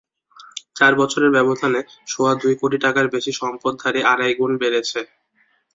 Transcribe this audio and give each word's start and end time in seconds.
চার 0.75 0.93
বছরের 1.01 1.31
ব্যবধানে 1.31 1.79
সোয়া 2.07 2.33
দুই 2.41 2.53
কোটি 2.61 2.77
টাকার 2.85 3.05
বেশি 3.15 3.31
সম্পদধারী 3.41 4.01
আড়াই 4.11 4.33
গুণ 4.39 4.51
বেড়েছে। 4.61 4.99